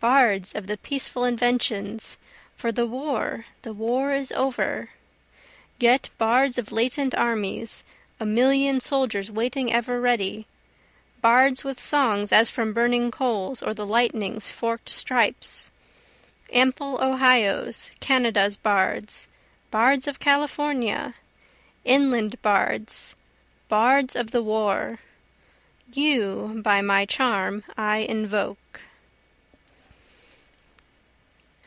[0.00, 2.16] bards of the peaceful inventions!
[2.56, 4.88] (for the war, the war is over!)
[5.78, 7.84] Yet bards of latent armies,
[8.18, 10.46] a million soldiers waiting ever ready,
[11.20, 15.68] Bards with songs as from burning coals or the lightning's fork'd stripes!
[16.50, 19.28] Ample Ohio's, Kanada's bards
[19.70, 21.14] bards of California!
[21.84, 23.14] inland bards
[23.68, 24.98] bards of the war!
[25.92, 28.80] You by my charm I invoke.